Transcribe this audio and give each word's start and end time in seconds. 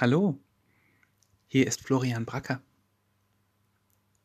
Hallo, 0.00 0.42
hier 1.46 1.66
ist 1.66 1.82
Florian 1.82 2.24
Bracker. 2.24 2.62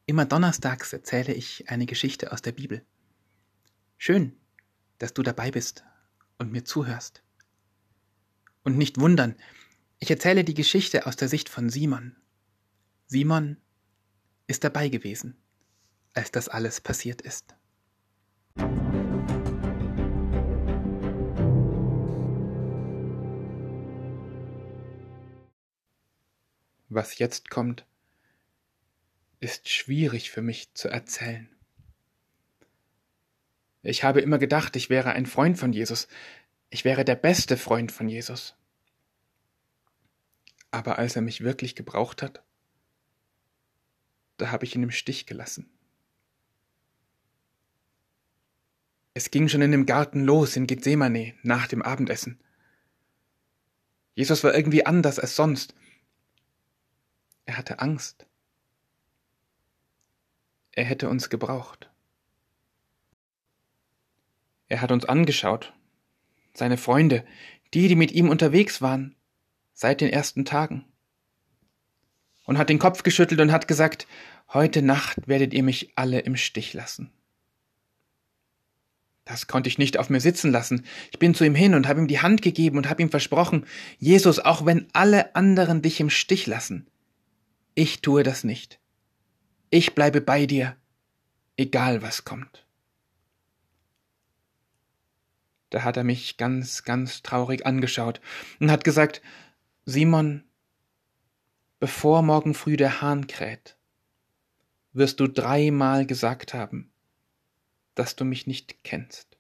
Immer 0.06 0.24
donnerstags 0.24 0.94
erzähle 0.94 1.34
ich 1.34 1.70
eine 1.70 1.86
Geschichte 1.86 2.32
aus 2.32 2.42
der 2.42 2.54
Bibel. 2.54 2.86
Schön, 3.98 4.38
dass 5.00 5.14
du 5.14 5.22
dabei 5.22 5.52
bist 5.52 5.84
und 6.38 6.54
mir 6.54 6.64
zuhörst. 6.64 7.24
Und 8.64 8.78
nicht 8.78 9.02
wundern, 9.02 9.36
ich 10.00 10.10
erzähle 10.10 10.46
die 10.46 10.54
Geschichte 10.54 11.08
aus 11.08 11.18
der 11.18 11.28
Sicht 11.28 11.50
von 11.50 11.70
Simon. 11.70 12.16
Simon 13.08 13.58
ist 14.48 14.64
dabei 14.64 14.88
gewesen, 14.88 15.36
als 16.14 16.32
das 16.32 16.48
alles 16.48 16.80
passiert 16.80 17.22
ist. 17.22 17.54
Was 26.96 27.20
jetzt 27.20 27.50
kommt, 27.50 27.86
ist 29.42 29.68
schwierig 29.68 30.32
für 30.32 30.42
mich 30.42 30.74
zu 30.76 30.88
erzählen. 30.88 31.54
Ich 33.84 34.06
habe 34.06 34.22
immer 34.22 34.38
gedacht, 34.38 34.78
ich 34.78 34.90
wäre 34.90 35.12
ein 35.12 35.26
Freund 35.26 35.60
von 35.60 35.74
Jesus, 35.74 36.08
ich 36.70 36.86
wäre 36.86 37.04
der 37.04 37.18
beste 37.18 37.58
Freund 37.58 37.92
von 37.92 38.08
Jesus. 38.08 38.56
Aber 40.72 40.98
als 40.98 41.18
er 41.18 41.22
mich 41.22 41.42
wirklich 41.42 41.76
gebraucht 41.76 42.22
hat, 42.22 42.46
da 44.38 44.52
habe 44.52 44.64
ich 44.64 44.74
ihn 44.74 44.84
im 44.84 44.92
Stich 44.92 45.26
gelassen. 45.26 45.70
Es 49.14 49.32
ging 49.32 49.50
schon 49.50 49.62
in 49.62 49.72
dem 49.72 49.86
Garten 49.86 50.24
los 50.24 50.56
in 50.56 50.66
Gethsemane 50.66 51.34
nach 51.44 51.68
dem 51.68 51.82
Abendessen. 51.82 52.40
Jesus 54.14 54.46
war 54.46 54.56
irgendwie 54.56 54.86
anders 54.86 55.20
als 55.20 55.36
sonst. 55.36 55.76
Er 57.46 57.58
hatte 57.58 57.80
Angst. 57.80 58.26
Er 60.72 60.84
hätte 60.84 61.10
uns 61.10 61.30
gebraucht. 61.30 61.90
Er 64.68 64.82
hat 64.82 64.92
uns 64.92 65.06
angeschaut, 65.06 65.74
seine 66.54 66.78
Freunde, 66.78 67.24
die, 67.74 67.88
die 67.88 67.96
mit 67.96 68.12
ihm 68.12 68.30
unterwegs 68.30 68.82
waren, 68.82 69.16
seit 69.74 70.02
den 70.02 70.10
ersten 70.10 70.44
Tagen. 70.44 70.86
Und 72.46 72.58
hat 72.58 72.70
den 72.70 72.80
Kopf 72.80 73.04
geschüttelt 73.04 73.42
und 73.42 73.52
hat 73.52 73.68
gesagt, 73.68 74.08
heute 74.54 74.82
Nacht 74.82 75.28
werdet 75.28 75.54
ihr 75.54 75.64
mich 75.64 75.92
alle 75.96 76.20
im 76.20 76.36
Stich 76.36 76.74
lassen. 76.74 77.12
Das 79.24 79.48
konnte 79.48 79.70
ich 79.70 79.80
nicht 79.80 79.98
auf 79.98 80.10
mir 80.10 80.22
sitzen 80.22 80.52
lassen. 80.52 80.86
Ich 81.12 81.18
bin 81.18 81.34
zu 81.34 81.44
ihm 81.44 81.56
hin 81.56 81.74
und 81.74 81.88
habe 81.88 82.00
ihm 82.00 82.08
die 82.08 82.22
Hand 82.22 82.44
gegeben 82.44 82.78
und 82.78 82.90
habe 82.90 83.02
ihm 83.02 83.10
versprochen, 83.10 83.66
Jesus, 83.98 84.40
auch 84.40 84.66
wenn 84.66 84.88
alle 84.94 85.36
anderen 85.36 85.82
dich 85.82 86.00
im 86.00 86.12
Stich 86.12 86.46
lassen, 86.46 86.88
ich 87.76 88.02
tue 88.02 88.24
das 88.24 88.44
nicht. 88.44 88.80
Ich 89.70 89.94
bleibe 89.94 90.22
bei 90.22 90.46
dir, 90.46 90.78
egal 91.58 92.02
was 92.02 92.24
kommt. 92.24 92.66
Da 95.70 95.84
hat 95.84 95.98
er 95.98 96.06
mich 96.06 96.38
ganz, 96.38 96.84
ganz 96.84 97.22
traurig 97.22 97.66
angeschaut 97.66 98.22
und 98.60 98.72
hat 98.72 98.86
gesagt, 98.86 99.22
Simon, 99.86 100.44
bevor 101.80 102.22
morgen 102.22 102.54
früh 102.54 102.78
der 102.78 103.02
Hahn 103.02 103.28
kräht, 103.28 103.76
wirst 104.94 105.20
du 105.20 105.28
dreimal 105.28 106.06
gesagt 106.06 106.54
haben, 106.54 106.92
dass 107.94 108.16
du 108.16 108.24
mich 108.24 108.48
nicht 108.48 108.84
kennst. 108.84 109.38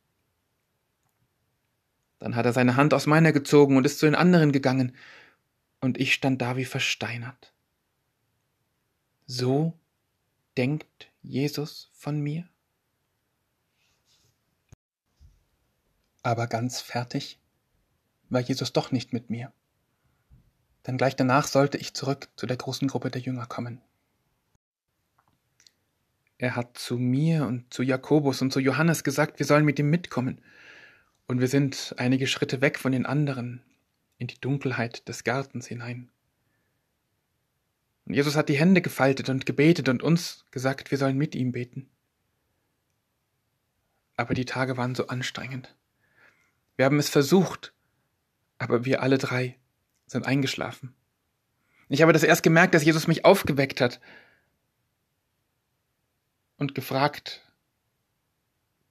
Dann 2.19 2.36
hat 2.36 2.45
er 2.45 2.53
seine 2.53 2.75
Hand 2.75 2.94
aus 2.94 3.06
meiner 3.06 3.31
gezogen 3.31 3.78
und 3.78 3.85
ist 3.85 4.00
zu 4.00 4.06
den 4.06 4.16
anderen 4.16 4.51
gegangen, 4.51 4.95
und 5.79 6.00
ich 6.00 6.13
stand 6.13 6.41
da 6.41 6.57
wie 6.57 6.66
versteinert. 6.66 7.55
So 9.28 9.74
denkt 10.58 11.12
Jesus 11.22 11.90
von 11.94 12.19
mir? 12.19 12.47
Aber 16.22 16.47
ganz 16.47 16.81
fertig 16.81 17.40
war 18.30 18.41
Jesus 18.41 18.74
doch 18.74 18.91
nicht 18.91 19.13
mit 19.13 19.30
mir. 19.30 19.52
Denn 20.86 20.97
gleich 20.97 21.16
danach 21.16 21.47
sollte 21.47 21.78
ich 21.78 21.94
zurück 21.94 22.30
zu 22.36 22.46
der 22.46 22.58
großen 22.58 22.88
Gruppe 22.88 23.09
der 23.09 23.22
Jünger 23.22 23.46
kommen. 23.46 23.81
Er 26.38 26.56
hat 26.56 26.78
zu 26.78 26.97
mir 26.97 27.46
und 27.46 27.74
zu 27.74 27.81
Jakobus 27.81 28.42
und 28.42 28.52
zu 28.52 28.59
Johannes 28.59 29.03
gesagt, 29.03 29.40
wir 29.40 29.46
sollen 29.46 29.66
mit 29.66 29.80
ihm 29.80 29.90
mitkommen. 29.90 30.42
Und 31.28 31.40
wir 31.40 31.47
sind 31.47 31.96
einige 31.97 32.28
Schritte 32.28 32.62
weg 32.62 32.78
von 32.78 32.92
den 32.92 33.06
anderen 33.06 33.63
in 34.18 34.28
die 34.28 34.40
Dunkelheit 34.40 35.07
des 35.07 35.24
Gartens 35.24 35.68
hinein. 35.68 36.12
Und 38.06 38.14
Jesus 38.14 38.36
hat 38.36 38.50
die 38.50 38.58
Hände 38.58 38.82
gefaltet 38.82 39.30
und 39.30 39.46
gebetet 39.46 39.90
und 39.90 40.04
uns 40.04 40.46
gesagt, 40.52 40.92
wir 40.92 40.98
sollen 40.98 41.18
mit 41.18 41.34
ihm 41.34 41.52
beten. 41.52 41.90
Aber 44.16 44.34
die 44.34 44.46
Tage 44.46 44.78
waren 44.78 44.96
so 44.96 45.08
anstrengend. 45.08 45.76
Wir 46.76 46.86
haben 46.86 47.00
es 47.00 47.10
versucht, 47.10 47.74
aber 48.58 48.86
wir 48.86 49.02
alle 49.02 49.18
drei 49.18 49.58
sind 50.06 50.26
eingeschlafen. 50.26 50.94
Ich 51.90 52.02
habe 52.02 52.14
das 52.14 52.24
erst 52.24 52.44
gemerkt, 52.44 52.74
dass 52.76 52.86
Jesus 52.86 53.08
mich 53.08 53.26
aufgeweckt 53.26 53.82
hat 53.82 54.00
und 56.58 56.76
gefragt, 56.76 57.42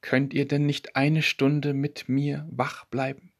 könnt 0.01 0.35
ihr 0.35 0.47
denn 0.47 0.67
nicht 0.67 0.97
eine 0.97 1.23
Stunde 1.23 1.73
mit 1.73 2.09
mir 2.09 2.47
wach 2.51 2.85
bleiben? 2.87 3.33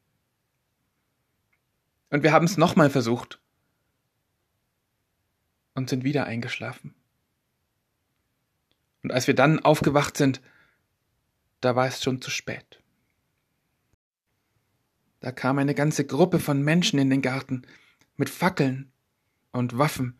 Und 2.09 2.23
wir 2.23 2.31
haben 2.31 2.45
es 2.45 2.57
nochmal 2.57 2.89
versucht 2.89 3.39
und 5.75 5.89
sind 5.89 6.03
wieder 6.03 6.25
eingeschlafen. 6.25 6.95
Und 9.03 9.11
als 9.11 9.27
wir 9.27 9.35
dann 9.35 9.59
aufgewacht 9.59 10.17
sind, 10.17 10.41
da 11.61 11.75
war 11.75 11.85
es 11.85 12.01
schon 12.01 12.21
zu 12.21 12.31
spät. 12.31 12.81
Da 15.19 15.31
kam 15.31 15.59
eine 15.59 15.75
ganze 15.75 16.05
Gruppe 16.05 16.39
von 16.39 16.61
Menschen 16.63 16.99
in 16.99 17.09
den 17.09 17.21
Garten 17.21 17.63
mit 18.15 18.29
Fackeln 18.29 18.91
und 19.51 19.77
Waffen. 19.77 20.19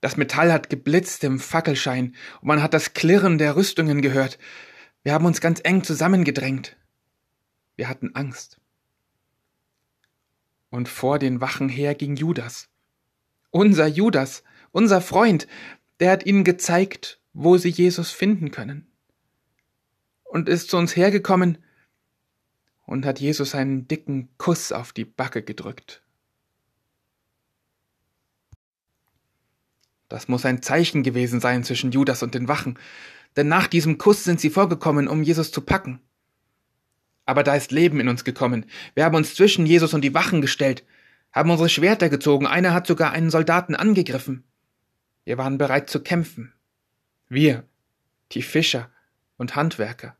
Das 0.00 0.16
Metall 0.16 0.52
hat 0.52 0.70
geblitzt 0.70 1.24
im 1.24 1.40
Fackelschein 1.40 2.14
und 2.40 2.48
man 2.48 2.62
hat 2.62 2.74
das 2.74 2.94
Klirren 2.94 3.38
der 3.38 3.56
Rüstungen 3.56 4.02
gehört. 4.02 4.38
Wir 5.02 5.12
haben 5.12 5.24
uns 5.24 5.40
ganz 5.40 5.60
eng 5.64 5.82
zusammengedrängt. 5.84 6.76
Wir 7.76 7.88
hatten 7.88 8.14
Angst. 8.14 8.60
Und 10.70 10.88
vor 10.88 11.18
den 11.18 11.40
Wachen 11.40 11.68
her 11.68 11.94
ging 11.94 12.16
Judas. 12.16 12.68
Unser 13.50 13.86
Judas, 13.86 14.42
unser 14.72 15.00
Freund, 15.00 15.46
der 16.00 16.12
hat 16.12 16.26
ihnen 16.26 16.44
gezeigt, 16.44 17.20
wo 17.32 17.56
sie 17.56 17.70
Jesus 17.70 18.10
finden 18.10 18.50
können. 18.50 18.86
Und 20.24 20.48
ist 20.48 20.70
zu 20.70 20.76
uns 20.76 20.96
hergekommen 20.96 21.58
und 22.84 23.04
hat 23.04 23.20
Jesus 23.20 23.54
einen 23.54 23.88
dicken 23.88 24.28
Kuss 24.38 24.72
auf 24.72 24.92
die 24.92 25.04
Backe 25.04 25.42
gedrückt. 25.42 26.02
Das 30.08 30.28
muss 30.28 30.44
ein 30.44 30.62
Zeichen 30.62 31.02
gewesen 31.02 31.40
sein 31.40 31.64
zwischen 31.64 31.90
Judas 31.90 32.22
und 32.22 32.34
den 32.34 32.48
Wachen, 32.48 32.78
denn 33.36 33.48
nach 33.48 33.66
diesem 33.66 33.98
Kuss 33.98 34.24
sind 34.24 34.40
sie 34.40 34.50
vorgekommen, 34.50 35.08
um 35.08 35.22
Jesus 35.22 35.50
zu 35.50 35.60
packen. 35.60 36.00
Aber 37.24 37.42
da 37.42 37.56
ist 37.56 37.72
Leben 37.72 37.98
in 37.98 38.08
uns 38.08 38.24
gekommen. 38.24 38.66
Wir 38.94 39.04
haben 39.04 39.16
uns 39.16 39.34
zwischen 39.34 39.66
Jesus 39.66 39.94
und 39.94 40.02
die 40.02 40.14
Wachen 40.14 40.40
gestellt 40.40 40.84
haben 41.36 41.50
unsere 41.50 41.68
Schwerter 41.68 42.08
gezogen, 42.08 42.46
einer 42.46 42.72
hat 42.72 42.86
sogar 42.86 43.12
einen 43.12 43.28
Soldaten 43.28 43.74
angegriffen. 43.74 44.42
Wir 45.24 45.36
waren 45.36 45.58
bereit 45.58 45.90
zu 45.90 46.02
kämpfen. 46.02 46.54
Wir, 47.28 47.68
die 48.32 48.40
Fischer 48.40 48.90
und 49.36 49.54
Handwerker, 49.54 50.16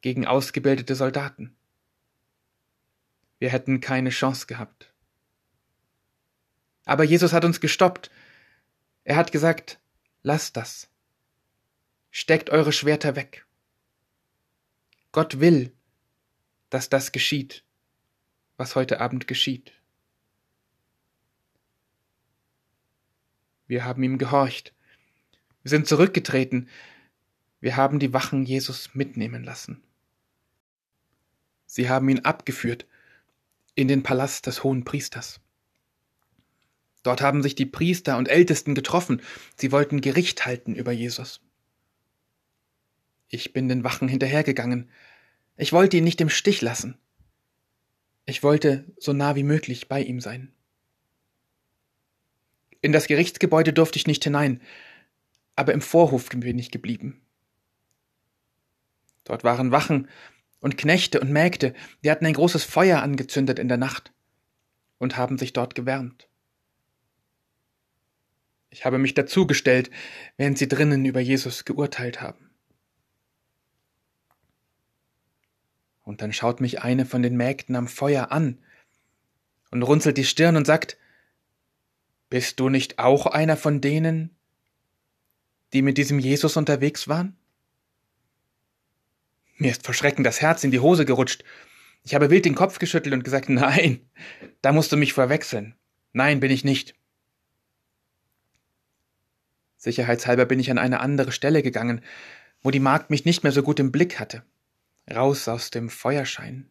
gegen 0.00 0.26
ausgebildete 0.26 0.96
Soldaten. 0.96 1.54
Wir 3.38 3.50
hätten 3.50 3.80
keine 3.80 4.10
Chance 4.10 4.48
gehabt. 4.48 4.92
Aber 6.86 7.04
Jesus 7.04 7.32
hat 7.32 7.44
uns 7.44 7.60
gestoppt. 7.60 8.10
Er 9.04 9.14
hat 9.14 9.30
gesagt, 9.30 9.78
lasst 10.24 10.56
das. 10.56 10.88
Steckt 12.10 12.50
eure 12.50 12.72
Schwerter 12.72 13.14
weg. 13.14 13.46
Gott 15.12 15.38
will, 15.38 15.72
dass 16.68 16.88
das 16.88 17.12
geschieht, 17.12 17.62
was 18.56 18.74
heute 18.74 19.00
Abend 19.00 19.28
geschieht. 19.28 19.72
Wir 23.66 23.84
haben 23.84 24.02
ihm 24.02 24.18
gehorcht. 24.18 24.74
Wir 25.62 25.70
sind 25.70 25.88
zurückgetreten. 25.88 26.68
Wir 27.60 27.76
haben 27.76 27.98
die 27.98 28.12
Wachen 28.12 28.44
Jesus 28.44 28.94
mitnehmen 28.94 29.42
lassen. 29.42 29.82
Sie 31.66 31.88
haben 31.88 32.08
ihn 32.08 32.20
abgeführt 32.20 32.86
in 33.74 33.88
den 33.88 34.02
Palast 34.02 34.46
des 34.46 34.62
hohen 34.62 34.84
Priesters. 34.84 35.40
Dort 37.02 37.20
haben 37.20 37.42
sich 37.42 37.54
die 37.54 37.66
Priester 37.66 38.16
und 38.16 38.28
Ältesten 38.28 38.74
getroffen. 38.74 39.22
Sie 39.56 39.70
wollten 39.70 40.00
Gericht 40.00 40.46
halten 40.46 40.74
über 40.74 40.92
Jesus. 40.92 41.40
Ich 43.28 43.52
bin 43.52 43.68
den 43.68 43.84
Wachen 43.84 44.08
hinterhergegangen. 44.08 44.90
Ich 45.56 45.72
wollte 45.72 45.96
ihn 45.96 46.04
nicht 46.04 46.20
im 46.20 46.30
Stich 46.30 46.62
lassen. 46.62 46.98
Ich 48.24 48.42
wollte 48.42 48.84
so 48.98 49.12
nah 49.12 49.36
wie 49.36 49.44
möglich 49.44 49.88
bei 49.88 50.02
ihm 50.02 50.20
sein. 50.20 50.52
In 52.80 52.92
das 52.92 53.06
Gerichtsgebäude 53.06 53.72
durfte 53.72 53.98
ich 53.98 54.06
nicht 54.06 54.24
hinein, 54.24 54.60
aber 55.54 55.72
im 55.72 55.80
Vorhof 55.80 56.28
bin 56.28 56.58
ich 56.58 56.70
geblieben. 56.70 57.20
Dort 59.24 59.42
waren 59.44 59.72
Wachen 59.72 60.08
und 60.60 60.78
Knechte 60.78 61.20
und 61.20 61.30
Mägde, 61.30 61.74
die 62.04 62.10
hatten 62.10 62.26
ein 62.26 62.34
großes 62.34 62.64
Feuer 62.64 63.02
angezündet 63.02 63.58
in 63.58 63.68
der 63.68 63.76
Nacht 63.76 64.12
und 64.98 65.16
haben 65.16 65.38
sich 65.38 65.52
dort 65.52 65.74
gewärmt. 65.74 66.28
Ich 68.70 68.84
habe 68.84 68.98
mich 68.98 69.14
dazugestellt, 69.14 69.90
während 70.36 70.58
sie 70.58 70.68
drinnen 70.68 71.04
über 71.04 71.20
Jesus 71.20 71.64
geurteilt 71.64 72.20
haben. 72.20 72.50
Und 76.02 76.20
dann 76.22 76.32
schaut 76.32 76.60
mich 76.60 76.82
eine 76.82 77.04
von 77.04 77.22
den 77.22 77.36
Mägden 77.36 77.74
am 77.74 77.88
Feuer 77.88 78.30
an 78.30 78.58
und 79.70 79.82
runzelt 79.82 80.18
die 80.18 80.24
Stirn 80.24 80.56
und 80.56 80.66
sagt, 80.66 80.98
Bist 82.28 82.58
du 82.58 82.68
nicht 82.68 82.98
auch 82.98 83.26
einer 83.26 83.56
von 83.56 83.80
denen, 83.80 84.36
die 85.72 85.82
mit 85.82 85.98
diesem 85.98 86.18
Jesus 86.18 86.56
unterwegs 86.56 87.08
waren? 87.08 87.36
Mir 89.58 89.70
ist 89.70 89.84
vor 89.84 89.94
Schrecken 89.94 90.24
das 90.24 90.40
Herz 90.40 90.64
in 90.64 90.70
die 90.70 90.80
Hose 90.80 91.04
gerutscht. 91.04 91.44
Ich 92.02 92.14
habe 92.14 92.30
wild 92.30 92.44
den 92.44 92.54
Kopf 92.54 92.78
geschüttelt 92.78 93.14
und 93.14 93.24
gesagt, 93.24 93.48
nein, 93.50 94.00
da 94.60 94.72
musst 94.72 94.92
du 94.92 94.96
mich 94.96 95.12
verwechseln. 95.12 95.74
Nein, 96.12 96.40
bin 96.40 96.50
ich 96.50 96.64
nicht. 96.64 96.94
Sicherheitshalber 99.76 100.46
bin 100.46 100.58
ich 100.58 100.70
an 100.70 100.78
eine 100.78 101.00
andere 101.00 101.30
Stelle 101.30 101.62
gegangen, 101.62 102.02
wo 102.62 102.70
die 102.70 102.80
Magd 102.80 103.10
mich 103.10 103.24
nicht 103.24 103.44
mehr 103.44 103.52
so 103.52 103.62
gut 103.62 103.78
im 103.78 103.92
Blick 103.92 104.18
hatte. 104.18 104.42
Raus 105.08 105.46
aus 105.46 105.70
dem 105.70 105.88
Feuerschein. 105.88 106.68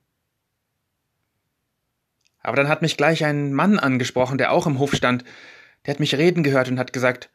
Aber 2.45 2.57
dann 2.57 2.67
hat 2.67 2.83
mich 2.83 2.95
gleich 2.95 3.25
ein 3.25 3.53
Mann 3.53 3.79
angesprochen, 3.79 4.37
der 4.37 4.51
auch 4.51 4.67
im 4.67 4.77
Hof 4.77 4.93
stand. 4.93 5.23
Der 5.83 5.95
hat 5.95 5.99
mich 5.99 6.13
reden 6.13 6.43
gehört 6.43 6.69
und 6.69 6.77
hat 6.77 6.93
gesagt, 6.93 7.31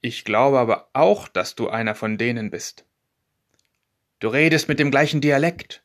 ich 0.00 0.24
glaube 0.24 0.58
aber 0.58 0.88
auch, 0.94 1.28
dass 1.28 1.56
du 1.56 1.68
einer 1.68 1.94
von 1.94 2.16
denen 2.16 2.48
bist. 2.48 2.86
Du 4.18 4.28
redest 4.28 4.66
mit 4.66 4.78
dem 4.78 4.90
gleichen 4.90 5.20
Dialekt. 5.20 5.84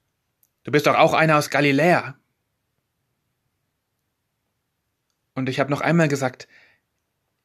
Du 0.64 0.72
bist 0.72 0.88
doch 0.88 0.96
auch 0.96 1.12
einer 1.12 1.38
aus 1.38 1.50
Galiläa. 1.50 2.18
Und 5.36 5.50
ich 5.50 5.60
habe 5.60 5.70
noch 5.70 5.82
einmal 5.82 6.08
gesagt, 6.08 6.48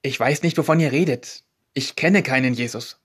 ich 0.01 0.19
weiß 0.19 0.45
nicht, 0.45 0.57
wovon 0.59 0.79
ihr 0.79 0.93
redet. 0.93 1.43
Ich 1.75 1.97
kenne 1.97 2.23
keinen 2.23 2.55
Jesus. 2.55 3.02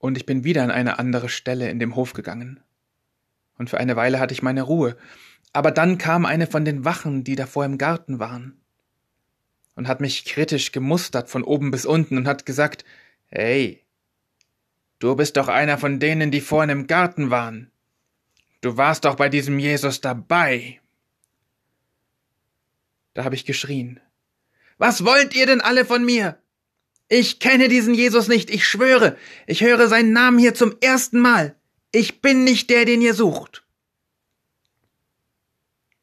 Und 0.00 0.16
ich 0.16 0.26
bin 0.26 0.42
wieder 0.42 0.64
an 0.64 0.72
eine 0.72 0.98
andere 0.98 1.28
Stelle 1.28 1.70
in 1.70 1.78
dem 1.78 1.94
Hof 1.94 2.14
gegangen. 2.14 2.58
Und 3.56 3.70
für 3.70 3.78
eine 3.78 3.94
Weile 3.94 4.18
hatte 4.18 4.34
ich 4.34 4.42
meine 4.42 4.62
Ruhe. 4.62 4.96
Aber 5.52 5.70
dann 5.70 5.98
kam 5.98 6.26
eine 6.26 6.48
von 6.48 6.64
den 6.64 6.84
Wachen, 6.84 7.22
die 7.22 7.36
davor 7.36 7.64
im 7.64 7.78
Garten 7.78 8.18
waren 8.18 8.60
und 9.74 9.88
hat 9.88 10.00
mich 10.00 10.24
kritisch 10.24 10.72
gemustert 10.72 11.28
von 11.28 11.44
oben 11.44 11.70
bis 11.70 11.86
unten 11.86 12.16
und 12.16 12.26
hat 12.26 12.46
gesagt, 12.46 12.84
Hey, 13.26 13.84
du 14.98 15.14
bist 15.16 15.36
doch 15.36 15.48
einer 15.48 15.78
von 15.78 16.00
denen, 16.00 16.30
die 16.30 16.40
vorhin 16.40 16.70
im 16.70 16.86
Garten 16.86 17.30
waren. 17.30 17.70
Du 18.60 18.76
warst 18.76 19.04
doch 19.04 19.14
bei 19.14 19.28
diesem 19.28 19.58
Jesus 19.58 20.00
dabei. 20.00 20.80
Da 23.14 23.24
habe 23.24 23.34
ich 23.34 23.44
geschrien. 23.44 24.00
Was 24.78 25.04
wollt 25.04 25.34
ihr 25.34 25.46
denn 25.46 25.60
alle 25.60 25.84
von 25.84 26.04
mir? 26.04 26.38
Ich 27.12 27.40
kenne 27.40 27.66
diesen 27.66 27.92
Jesus 27.92 28.28
nicht, 28.28 28.50
ich 28.50 28.64
schwöre, 28.64 29.18
ich 29.48 29.62
höre 29.62 29.88
seinen 29.88 30.12
Namen 30.12 30.38
hier 30.38 30.54
zum 30.54 30.76
ersten 30.80 31.18
Mal. 31.18 31.56
Ich 31.90 32.22
bin 32.22 32.44
nicht 32.44 32.70
der, 32.70 32.84
den 32.84 33.02
ihr 33.02 33.14
sucht. 33.14 33.64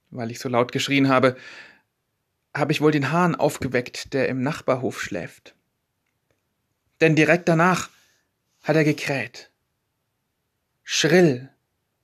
Weil 0.09 0.31
ich 0.31 0.39
so 0.39 0.49
laut 0.49 0.73
geschrien 0.73 1.07
habe, 1.07 1.37
habe 2.53 2.73
ich 2.73 2.81
wohl 2.81 2.91
den 2.91 3.09
Hahn 3.09 3.35
aufgeweckt, 3.35 4.13
der 4.13 4.27
im 4.27 4.41
Nachbarhof 4.41 5.01
schläft. 5.01 5.55
Denn 6.99 7.15
direkt 7.15 7.47
danach 7.47 7.89
hat 8.63 8.75
er 8.75 8.83
gekräht. 8.83 9.49
Schrill 10.83 11.47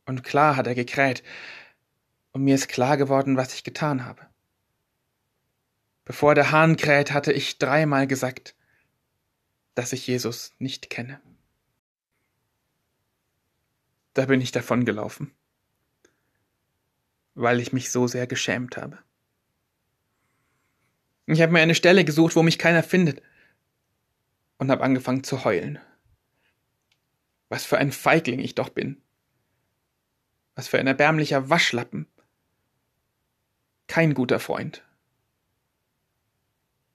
und 0.05 0.23
klar 0.23 0.55
hat 0.55 0.65
er 0.65 0.75
gekräht, 0.75 1.23
und 2.31 2.45
mir 2.45 2.55
ist 2.55 2.69
klar 2.69 2.95
geworden, 2.95 3.35
was 3.35 3.53
ich 3.53 3.65
getan 3.65 4.05
habe. 4.05 4.21
Bevor 6.05 6.35
der 6.35 6.51
Hahn 6.51 6.77
kräht, 6.77 7.11
hatte 7.11 7.33
ich 7.33 7.57
dreimal 7.57 8.07
gesagt, 8.07 8.55
dass 9.75 9.93
ich 9.93 10.07
Jesus 10.07 10.53
nicht 10.59 10.89
kenne. 10.89 11.21
Da 14.13 14.25
bin 14.25 14.41
ich 14.41 14.51
davongelaufen, 14.51 15.31
weil 17.33 17.59
ich 17.59 17.73
mich 17.73 17.91
so 17.91 18.07
sehr 18.07 18.27
geschämt 18.27 18.77
habe. 18.77 18.99
Ich 21.25 21.41
habe 21.41 21.51
mir 21.51 21.61
eine 21.61 21.75
Stelle 21.75 22.03
gesucht, 22.05 22.35
wo 22.35 22.43
mich 22.43 22.59
keiner 22.59 22.83
findet. 22.83 23.21
Und 24.57 24.69
habe 24.69 24.83
angefangen 24.83 25.23
zu 25.23 25.43
heulen. 25.43 25.79
Was 27.49 27.65
für 27.65 27.77
ein 27.77 27.91
Feigling 27.91 28.39
ich 28.39 28.55
doch 28.55 28.69
bin. 28.69 29.01
Was 30.55 30.67
für 30.67 30.79
ein 30.79 30.87
erbärmlicher 30.87 31.49
Waschlappen. 31.49 32.07
Kein 33.87 34.13
guter 34.13 34.39
Freund. 34.39 34.83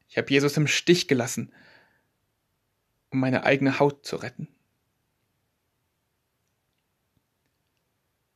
Ich 0.08 0.16
habe 0.16 0.30
Jesus 0.30 0.56
im 0.56 0.66
Stich 0.66 1.08
gelassen, 1.08 1.52
um 3.10 3.20
meine 3.20 3.44
eigene 3.44 3.78
Haut 3.78 4.04
zu 4.06 4.16
retten. 4.16 4.48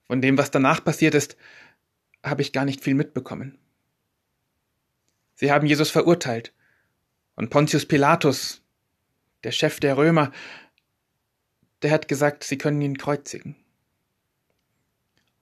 Von 0.05 0.21
dem, 0.21 0.37
was 0.37 0.51
danach 0.51 0.85
passiert 0.85 1.15
ist, 1.15 1.37
habe 2.23 2.43
ich 2.43 2.53
gar 2.53 2.65
nicht 2.65 2.83
viel 2.83 2.95
mitbekommen. 2.95 3.59
Sie 5.35 5.51
haben 5.51 5.67
Jesus 5.67 5.91
verurteilt. 5.91 6.53
Und 7.35 7.51
Pontius 7.51 7.87
Pilatus, 7.87 8.63
der 9.43 9.53
Chef 9.53 9.81
der 9.81 9.97
Römer, 9.97 10.31
der 11.81 11.91
hat 11.91 12.09
gesagt, 12.09 12.45
sie 12.45 12.59
können 12.59 12.81
ihn 12.83 12.99
kreuzigen. 12.99 13.57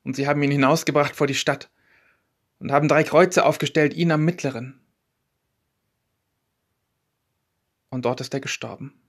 Und 0.05 0.17
sie 0.17 0.27
haben 0.27 0.43
ihn 0.43 0.53
hinausgebracht 0.53 1.15
vor 1.15 1.27
die 1.27 1.35
Stadt 1.35 1.71
und 2.61 2.73
haben 2.73 2.89
drei 2.89 3.05
Kreuze 3.05 3.45
aufgestellt, 3.45 3.93
ihn 3.95 4.13
am 4.13 4.25
mittleren. 4.25 4.81
Und 7.91 8.05
dort 8.05 8.21
ist 8.21 8.33
er 8.33 8.41
gestorben. 8.41 9.00